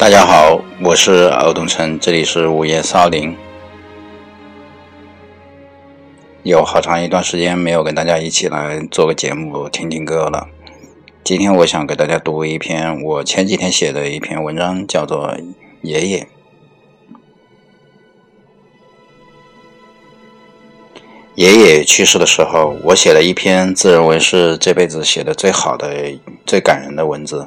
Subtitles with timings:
[0.00, 3.36] 大家好，我是敖东城，这里是午夜少林。
[6.42, 10.48] 有好长一段时间没有跟大家一起来做个节目，听听歌了。
[11.22, 15.28] 今天我想给大家读一篇我前几天写的一篇文章，叫做
[15.82, 16.20] 《爷爷》。
[21.34, 27.46] 爷爷去世的时候，我写了一篇自认为是这辈子写的最好的、最感人的文字。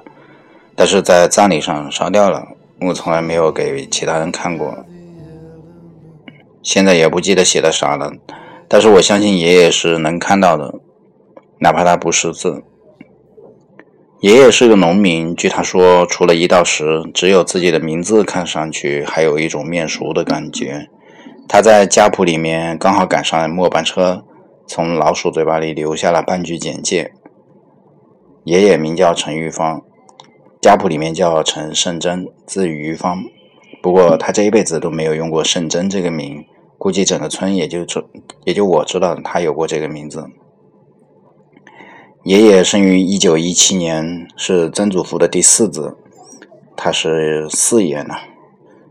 [0.75, 2.47] 但是在葬礼上烧掉了，
[2.81, 4.85] 我从来没有给其他人看过，
[6.61, 8.11] 现在也不记得写的啥了。
[8.67, 10.73] 但是我相信爷爷是能看到的，
[11.59, 12.63] 哪怕他不识字。
[14.21, 20.89] 爷爷是个农民，据他说，除了一到十，只有自己的名字看上去还有一种面熟的感觉。
[21.47, 24.23] 他在家谱里面刚好赶上末班车，
[24.65, 27.11] 从老鼠嘴巴里留下了半句简介：
[28.45, 29.83] 爷爷名叫陈玉芳。
[30.63, 33.21] 家谱里面叫陈胜珍，字于芳。
[33.81, 36.45] 不过他这一辈子都没有用过胜珍这个名，
[36.77, 37.85] 估计整个村也就，
[38.45, 40.25] 也就我知道他有过这个名字。
[42.23, 45.97] 爷爷生于一九一七年，是曾祖父的第四子，
[46.77, 48.15] 他是四爷呢。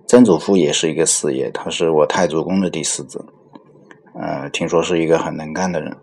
[0.06, 3.24] 曾祖父也是一个四爷，他是我太祖公的第四子。
[4.20, 5.96] 呃，听说是一个很能干的人。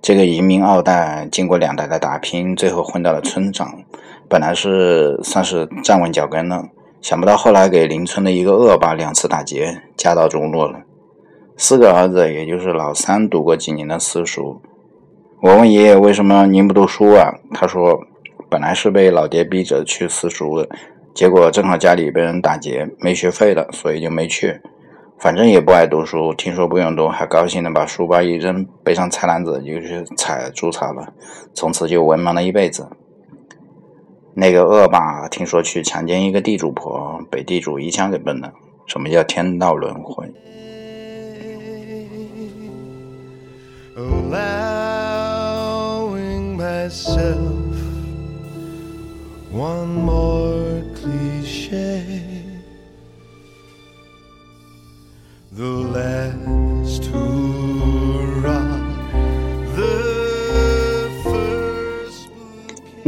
[0.00, 3.82] 这个移民二代经过两代的打拼，最后混到了村长。
[4.30, 6.62] 本来是算是站稳脚跟了，
[7.02, 10.82] 想不到后来给邻村的一个恶霸两次打劫，家道中落了。
[11.56, 14.62] 四个儿子，也就是老三读过几年的私塾。
[15.42, 17.34] 我问爷爷为什么您不读书啊？
[17.52, 17.98] 他说，
[18.48, 20.68] 本来是被老爹逼着去私塾的，
[21.12, 24.60] 结果正好家里被人打劫，没学费了，所以就没去。
[25.18, 31.12] 反正也不爱读书，听说不用读，还高兴的把书包一扔，背上菜篮子就去采猪草了，
[31.52, 32.86] 从此就文盲了一辈子。
[34.40, 38.50] 那个恶霸听说去强奸一个地主婆，被地主一枪给崩了。
[38.86, 40.32] 什么叫天道轮回？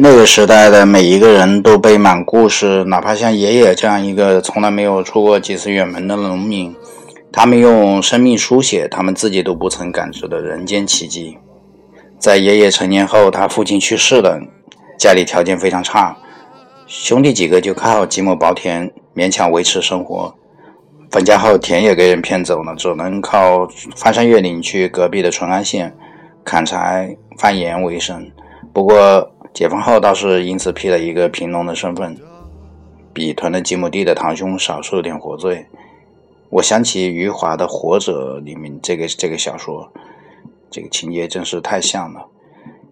[0.05, 6.75] 那个时代的每一个人都背满故事，哪怕像爷爷这样一个从来没有出过几次远门的农民，
[7.31, 11.39] 他们用生命书写他们自己都不曾感知的人间奇迹。
[12.19, 14.41] 在爷爷成年后，他父亲去世了，
[14.99, 16.17] 家里条件非常差，
[16.89, 20.35] 兄弟几个就靠几亩薄田勉强维持生活。
[21.13, 25.95] 分家后，田也给人骗走了，只能靠翻山越岭去隔壁的淳安县
[26.45, 28.29] 砍柴贩盐为生。
[28.73, 32.17] 不过，解放后倒是因此披了一个贫农的身份，
[33.13, 35.67] 比囤了几亩地的堂兄少受点活罪。
[36.51, 39.91] 我想起余华的《活着》里面这个这个小说，
[40.71, 42.27] 这个情节真是太像了。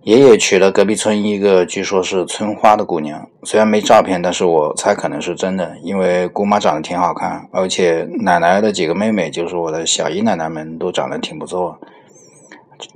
[0.02, 11.78] 爷爷娶了隔壁村一个据说是村花的姑娘，虽然没照片，但是我猜可能是真的，因为姑妈长得挺好看，而且奶奶的几个妹妹，就是我的小姨奶奶们都长得挺不错。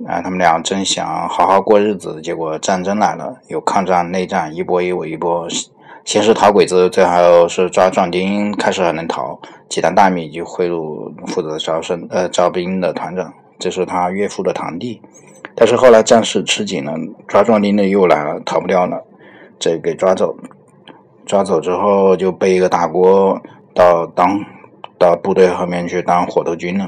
[0.07, 5.47] 啊，他们俩正想好好过日子，结果战争来了，有抗战、内战，一波又一波。
[6.03, 15.01] 先是逃鬼子，最后是抓壮丁，开始还能逃，几担大米就贿赂负责招生、呃招兵的团长，这是他岳父的堂弟。
[15.55, 16.93] 但是后来战事吃紧了，
[17.27, 19.03] 抓壮丁的又来了，逃不掉了，
[19.57, 20.35] 这给抓走。
[21.25, 23.41] 抓走之后就背一个大锅
[23.73, 24.39] 到当
[24.99, 26.87] 到部队后面去当火头军了。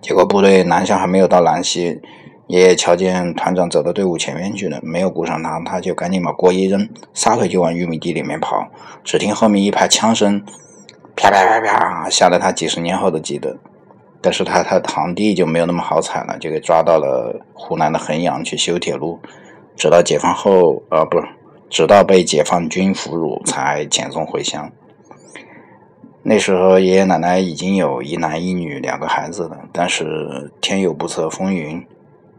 [0.00, 2.00] 结果部队南下还没有到兰溪，
[2.48, 8.66] 爷爷瞧见团长走到队伍前面去了，没有顾上他，他就赶紧把锅一扔，撒腿就往玉米地里面跑。
[9.04, 10.42] 只听后面一排枪声，
[11.16, 13.56] 啪啪啪啪，吓得他几十年后都记得。
[14.20, 19.18] 但是他他堂弟就没有那么好彩了，就给抓到了湖南的衡阳去修铁路，
[19.76, 21.26] 直到解放后，呃，不是，
[21.68, 24.70] 直到被解放军俘虏才遣送回乡。
[26.24, 31.84] 那时候，爷爷奶奶已经有一男一女两个孩子了，但是天有不测风云，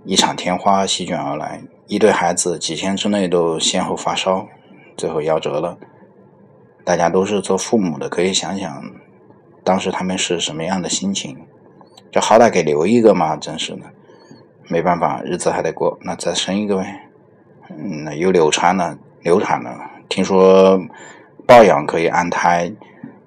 [0.06, 4.48] 一场天花席卷而来，一对孩子几天之内都先后发烧，
[4.96, 5.78] 最后夭折了。
[6.86, 8.84] 大家都是做父母的，可以想想
[9.66, 11.38] 当时他们是什么样的心情。
[12.10, 13.82] 这好歹给留一个嘛，真是的，
[14.70, 17.10] 没办法，日子还得过，那再生一个呗。
[17.70, 19.78] 嗯，那又流产了，流产了，
[20.08, 20.80] 听说
[21.46, 22.72] 抱养可以安胎。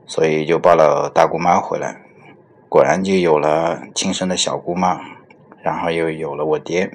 [0.06, 2.00] 所以就抱了大姑妈回来，
[2.68, 5.00] 果然就有了亲生的小姑妈，
[5.62, 6.90] 然后又有了我爹，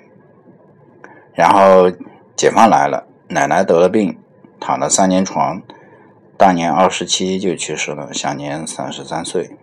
[1.33, 1.91] 然后
[2.35, 4.17] 解放来了，奶奶得了病，
[4.59, 5.61] 躺了三年床，
[6.37, 9.57] 大年二十七就去世了，享年三十三岁。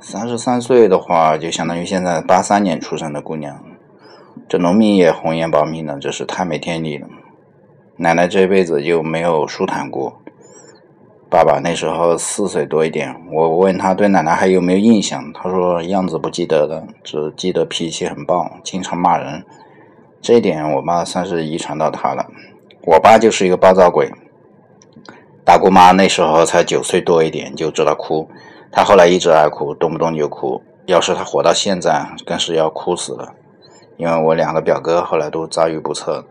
[0.00, 3.62] 三十三岁的话，就相当于现在八三年出生的姑娘。
[4.48, 7.06] 这农民也红颜薄命了，真是太没天理了。
[7.96, 10.20] 奶奶这辈子就没有舒坦过。
[11.34, 19.44] 爸爸那时候四岁多一点，我问他对奶奶还有没有印象，他说样子不记得了，只记得脾气很暴，经常骂人。
[20.22, 22.24] 这一点我妈算是遗传到他了。
[22.86, 24.12] 我爸就是一个暴躁鬼。
[25.44, 28.28] 大姑妈那时候才九岁多一点，就知道哭。
[28.70, 30.62] 她后来一直爱哭，动不动就哭。
[30.86, 33.34] 要是她活到现在，更是要哭死了。
[33.96, 36.24] 因为我两个表哥后来都遭遇不测。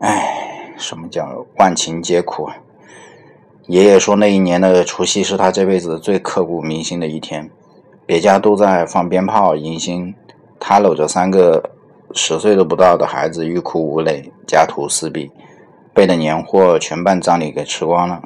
[0.00, 2.56] 唉，什么叫万情皆苦啊？
[3.66, 7.50] 爷爷说那一年的除夕是他这辈子最刻骨铭心的一天。
[8.04, 10.14] 别家都在放鞭炮迎新，
[10.60, 11.70] 他搂着三个
[12.12, 15.30] 十岁都不到的孩子，欲哭无泪，家徒四壁。
[15.94, 18.20] 备的年货全办葬礼给吃光了。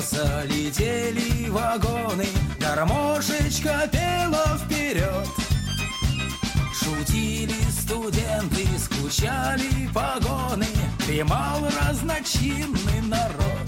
[0.00, 2.26] Колеса, летели вагоны,
[2.58, 5.28] гармошечка пела вперед.
[6.72, 10.66] Шутили студенты, скучали погоны,
[11.06, 13.66] дремал разночинный народ.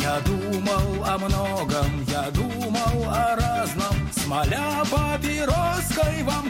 [0.00, 6.42] Я думал о многом, я думал о разном, смоля папироской во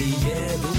[0.00, 0.69] приеду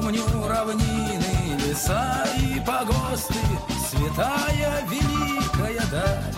[0.00, 3.40] помню равнины, леса и погосты
[3.88, 6.34] Святая великая даль.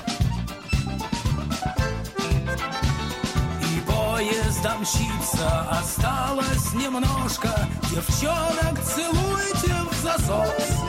[3.61, 7.51] И поезд мчится, осталось немножко
[7.91, 10.88] Девчонок целуйте в засос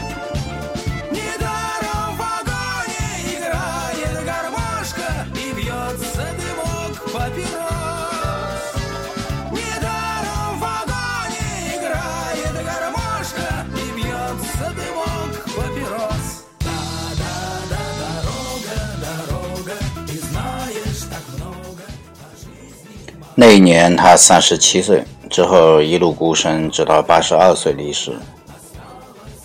[23.41, 28.11] 那一年他三十七岁，之后一路孤身，直到八十二岁离世。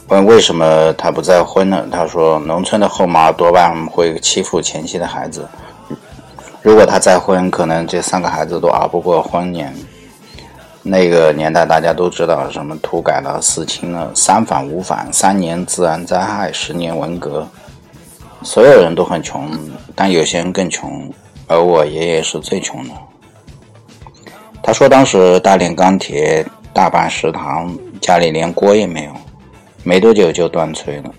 [0.09, 1.87] 问为什么他不再婚呢？
[1.93, 5.47] 他说，农村的后妈多半会欺负前妻的孩子，
[6.61, 9.73] 如果他再婚，可能这三个孩子都熬不过婚年。
[10.83, 17.47] 那个年代大家都知道，什么土改了、四清了、三反五反、三年自然灾害、十年文革，
[18.43, 19.49] 所有人都很穷，
[19.95, 21.09] 但有些人更穷，
[21.47, 22.91] 而我爷爷是最穷的。
[24.67, 26.43] 他说，当时大炼钢铁，
[26.73, 29.11] 大办食堂，家里连锅也没有，
[29.83, 31.15] 没多久就断炊了，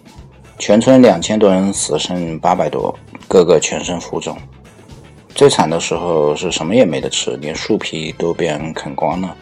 [0.57, 2.97] 全村两千多人死剩八百多，
[3.27, 4.35] 个个全身浮肿。
[5.35, 9.35] 最惨的时候是什么也没得吃，连树皮都被人啃光了。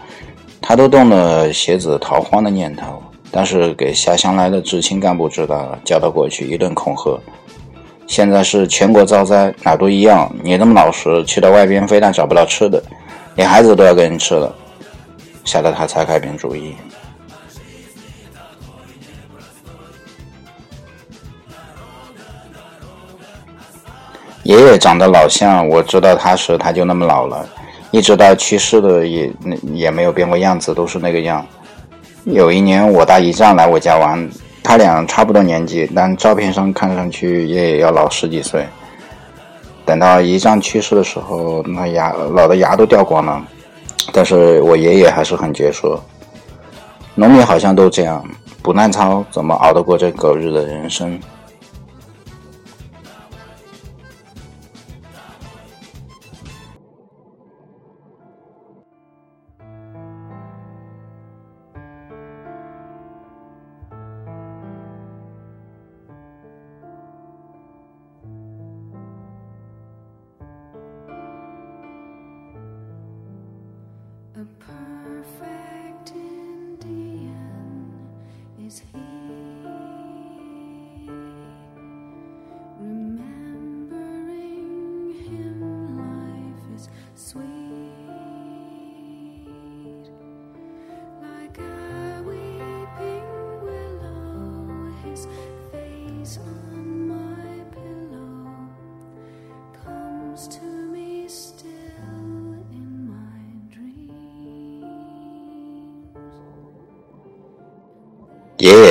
[0.59, 7.17] 他都动了鞋子逃荒的念头，但是给下乡来的知青干部知道了，叫他过去一顿恐吓。
[8.05, 10.29] 现在是全国遭灾，哪都一样。
[10.43, 12.83] 你那么老实，去到外边非但找不到吃的，
[13.35, 14.53] 连孩子都要给人吃了。
[15.45, 16.73] 吓得他才改变主意。
[24.43, 27.45] 爷爷长得老像，我知道他时他就那么老了，
[27.91, 29.31] 一直到去世的也
[29.73, 31.45] 也没有变过样子，都是那个样。
[32.23, 34.29] 有一年我大姨丈来我家玩，
[34.63, 38.65] 他俩差不多年纪，但照片上看上去爷爷要老十几岁。
[39.85, 43.45] 等到姨丈去世的时候，那牙老的牙都掉光了，
[44.11, 45.97] 但是我爷爷还是很杰出。
[47.15, 48.23] 农民好像都这样，
[48.61, 51.19] 不烂操怎么熬得过这狗日的人生？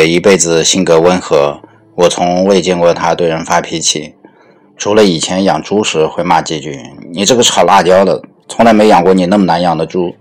[0.06, 1.60] 一辈子性格温和，
[1.94, 4.14] 我从未见过他对人发脾气，
[4.76, 6.80] 除了以前养猪时会骂几句
[7.12, 10.14] ：“你这个炒辣椒的，从来没养过你那么难养的猪。”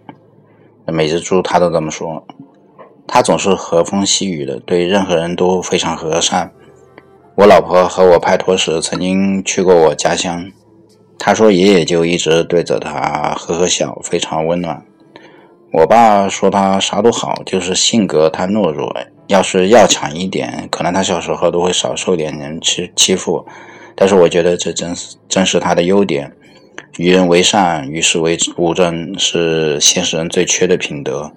[0.88, 2.26] 每只猪他都这么说。
[3.08, 6.52] 他总是和风细雨的，对任何人都非常和善。
[7.36, 10.52] 我老婆和我拍拖时曾经去过我家乡，
[11.18, 14.84] 她说爷爷就一直对着她呵呵笑，非常温暖。
[15.74, 18.94] 我爸说他啥都好，就是性格太懦弱。
[19.32, 23.46] 要是要强一点，可能他小时候都会少受点人欺欺负。
[23.96, 26.30] 但是我觉得这正是正是他的优点。
[26.98, 31.32] 与人为善，与世为无争，是现实人最缺的品德。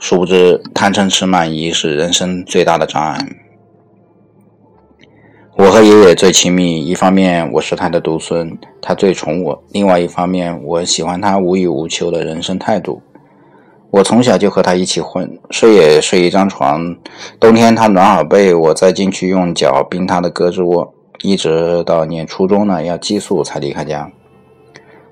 [0.00, 3.16] 殊不知，贪嗔痴慢疑是人生最大的障碍。
[5.56, 13.00] 我和爷爷最亲密，一方面我是他的独孙，他最宠我；另外一方面，我喜欢他无欲无求的人生态度。
[13.90, 16.96] 我从小就和他一起混，睡也睡一张床。
[17.40, 20.94] 冬天他暖好被，我再进去用脚冰他的胳肢窝。
[21.22, 24.10] 一直到念初中呢，要寄宿才离开家。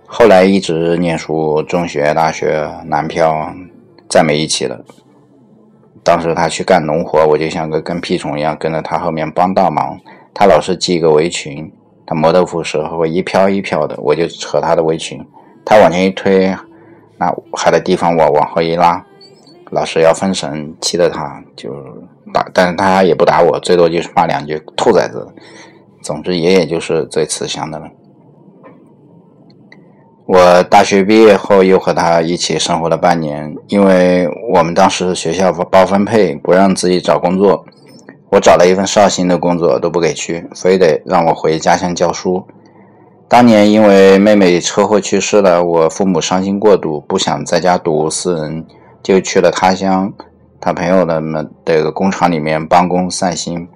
[0.06, 3.52] 后来一直念书，中学、大学南漂，
[4.08, 4.78] 再没一起了。
[6.04, 9.98] 当时他去干农活，我就像个跟屁虫一样跟着他后面帮大忙。
[10.32, 11.70] 他老是系个围裙，
[12.06, 15.20] 他磨豆腐时候会一飘一飘的，我就扯他的围裙，
[15.64, 16.54] 他往前一推。
[17.18, 19.04] 那还的地方我往后一拉，
[19.70, 21.74] 老是要分神，气得他就
[22.32, 25.26] 打，但是他也不打我，最多就是骂两句“兔崽子”。
[26.00, 27.86] 总之，爷爷就是最慈祥的了。
[30.26, 37.64] 我大学毕业后又和他一起生活了半年，因为我们当时学校包分配，不让自己找工作，
[38.30, 42.46] 我找了一份绍兴的工作都不给去，非得让我回家乡教书。
[43.28, 48.64] 当年因为妹妹车祸去世了，我父母伤心过度，不想在家读私人，
[49.02, 50.10] 就去了他乡，
[50.58, 53.68] 他朋友的们这个工厂里面帮工散心。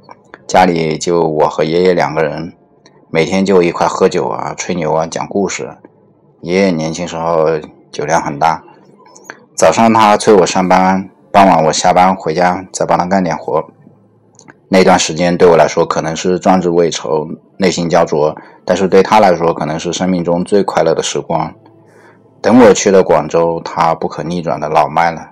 [0.47, 2.55] 家里就我和爷爷两个人，
[3.11, 5.69] 每天就一块喝酒啊、吹牛啊、讲故事。
[6.41, 7.45] 爷爷年轻时候
[7.91, 8.65] 酒量很大，
[9.55, 13.63] 早上他催我上班，傍晚我下班回家再帮他干点活。
[14.71, 17.29] 那段时间对我来说可能是壮志未酬，
[17.63, 21.55] 内心焦灼，但是对他来说可能是生命中最快乐的时光。
[22.41, 25.29] 等我去了广州，他不可逆转的老迈了。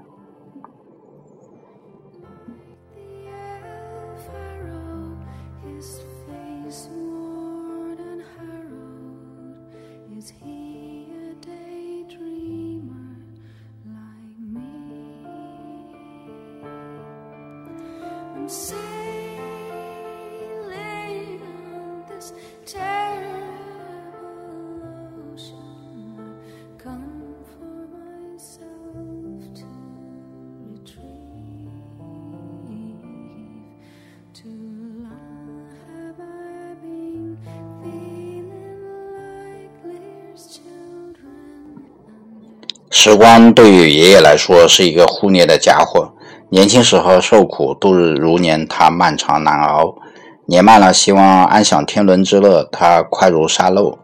[43.02, 46.12] 时光对于爷爷来说是一个忽略的家伙。
[46.50, 49.96] 年轻时候受苦，度日如年，他漫长难熬。
[50.44, 53.98] 年迈了，希望安享天伦之乐，他快如沙漏。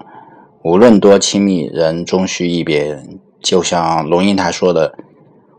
[0.62, 2.98] 无论多亲密，人终须一别。
[3.42, 4.94] 就像龙应台说的：“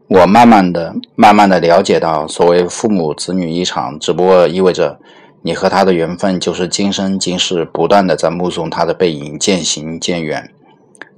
[0.10, 4.98] 我慢慢的、慢慢的了解到，所谓父母子女一场，只不过意味着
[5.44, 10.50] 你和他的缘分，就是今生今世不断的在目送他的背影渐行渐远。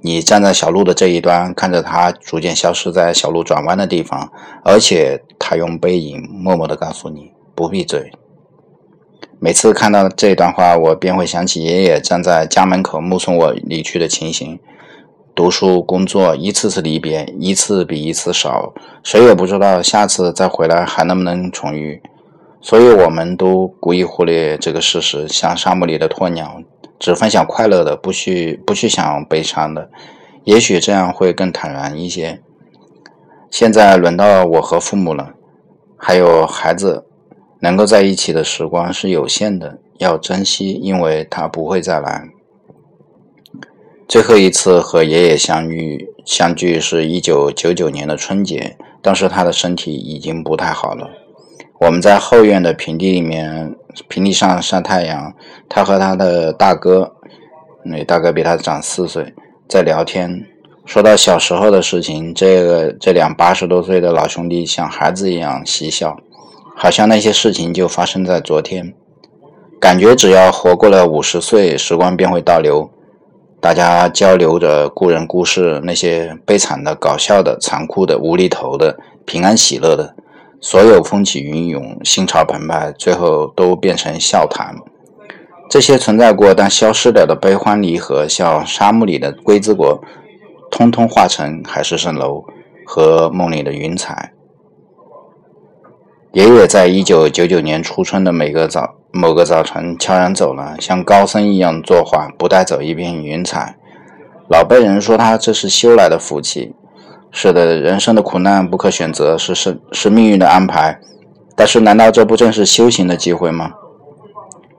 [0.02, 4.32] 你站在小路的这一端，看着他逐渐消失在小路转弯的地方，
[4.64, 8.10] 而且他用背影默默的告诉你：不闭嘴。”
[9.38, 14.58] 每次看到这段话，我便会想起爷爷站在家门口目送我离去的情形。
[15.34, 22.02] 读书、工作，一次次离别，一次比一次少，谁也不知道下次再回来还能不能重遇。
[22.60, 26.60] 所以，我们都故意忽略这个事实，像沙漠里的鸵鸟，
[27.00, 29.90] 只分享快乐的，不去不去想悲伤的。
[30.44, 32.40] 也许这样会更坦然一些。
[33.50, 35.34] 现在轮到我和父母了，
[35.96, 37.06] 还有孩子。
[37.62, 42.26] 能够在一起的时光是有限的，要珍惜，因为他不会再来。
[44.08, 51.10] 最后一次和爷爷相遇相聚是一九九九年的春节，当时他的身体已经不太好了。
[51.80, 53.74] 我们在后院的平地里面，
[54.06, 55.34] 平地上晒太阳，
[55.66, 57.10] 他和他的大哥，
[57.86, 59.32] 那大哥比他长四岁，
[59.66, 60.44] 在聊天，
[60.84, 66.18] 说到小时候的事情，这个这两八十多岁的老兄弟像孩子一样嬉笑。
[66.76, 68.94] 好像那些事情就发生在昨天，
[69.80, 72.90] 感觉只要活过了五十岁，时光便会倒流。
[73.58, 80.14] 大家交流着故人故事，那些悲惨的、搞笑的、残酷的、无厘头的、平安喜乐的，
[80.60, 84.76] 所有风起云涌、心潮澎湃，最后都变成笑谈。
[85.70, 90.02] 这些存在过但消失了的悲欢离合，像沙漠里的龟兹国，
[90.70, 92.44] 通通化成海市蜃楼
[92.84, 94.32] 和梦里的云彩。
[96.32, 103.76] 爷爷在一九九九年初春的每个早某个早晨悄然走了，像高僧一样作画，不带走一片云彩。
[104.48, 106.74] 老辈人说他这是修来的福气。
[107.32, 111.00] 是的，人生的苦难不可选择，是是是命运的安排。
[111.56, 113.72] 但是，难道这不正是修行的机会吗？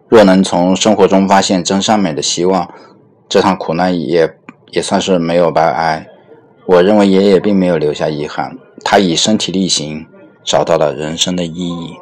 [0.08, 2.70] 若能从生活中发现真善美的希望，
[3.30, 4.30] 这场苦难也
[4.72, 6.08] 也算是没有白挨。
[6.66, 10.06] 我认为爷爷并没有留下遗憾，他以身体力行。
[10.44, 11.96] 找到了人生的意义。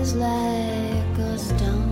[0.00, 1.89] eyes like a stone.